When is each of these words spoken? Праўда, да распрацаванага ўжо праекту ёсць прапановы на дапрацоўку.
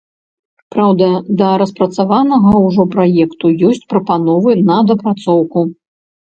Праўда, 0.75 1.09
да 1.41 1.49
распрацаванага 1.63 2.55
ўжо 2.65 2.87
праекту 2.97 3.45
ёсць 3.71 3.87
прапановы 3.95 4.59
на 4.73 4.83
дапрацоўку. 4.91 5.59